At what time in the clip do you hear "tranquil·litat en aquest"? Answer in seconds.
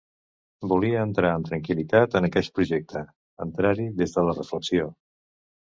1.49-2.55